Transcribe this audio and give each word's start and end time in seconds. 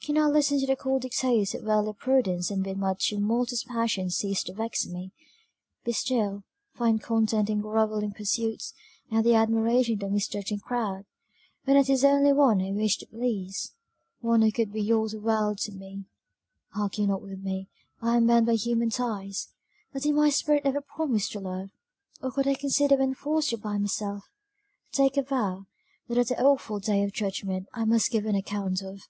can 0.00 0.16
I 0.16 0.24
listen 0.24 0.58
to 0.60 0.66
the 0.66 0.74
cold 0.74 1.02
dictates 1.02 1.52
of 1.52 1.64
worldly 1.64 1.92
prudence 1.92 2.50
and 2.50 2.64
bid 2.64 2.78
my 2.78 2.94
tumultuous 2.98 3.62
passions 3.64 4.16
cease 4.16 4.42
to 4.44 4.54
vex 4.54 4.86
me, 4.86 5.12
be 5.84 5.92
still, 5.92 6.44
find 6.72 6.98
content 7.02 7.50
in 7.50 7.60
grovelling 7.60 8.12
pursuits, 8.12 8.72
and 9.10 9.22
the 9.22 9.34
admiration 9.34 9.94
of 9.94 10.00
the 10.00 10.08
misjudging 10.08 10.60
crowd, 10.60 11.04
when 11.64 11.76
it 11.76 11.90
is 11.90 12.06
only 12.06 12.32
one 12.32 12.62
I 12.62 12.72
wish 12.72 12.96
to 12.98 13.06
please 13.06 13.74
one 14.20 14.40
who 14.40 14.50
could 14.50 14.72
be 14.72 14.90
all 14.90 15.08
the 15.10 15.20
world 15.20 15.58
to 15.64 15.72
me. 15.72 16.06
Argue 16.74 17.06
not 17.06 17.20
with 17.20 17.40
me, 17.40 17.68
I 18.00 18.16
am 18.16 18.26
bound 18.26 18.46
by 18.46 18.54
human 18.54 18.88
ties; 18.88 19.48
but 19.92 20.04
did 20.04 20.14
my 20.14 20.30
spirit 20.30 20.62
ever 20.64 20.80
promise 20.80 21.28
to 21.30 21.40
love, 21.40 21.68
or 22.22 22.32
could 22.32 22.48
I 22.48 22.54
consider 22.54 22.96
when 22.96 23.12
forced 23.12 23.50
to 23.50 23.58
bind 23.58 23.82
myself 23.82 24.24
to 24.92 24.96
take 25.02 25.18
a 25.18 25.22
vow, 25.22 25.66
that 26.08 26.16
at 26.16 26.28
the 26.28 26.42
awful 26.42 26.80
day 26.80 27.02
of 27.04 27.12
judgment 27.12 27.66
I 27.74 27.84
must 27.84 28.10
give 28.10 28.24
an 28.24 28.36
account 28.36 28.80
of. 28.80 29.02